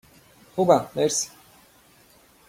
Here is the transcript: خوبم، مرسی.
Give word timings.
خوبم، 0.55 0.89
مرسی. 0.95 1.29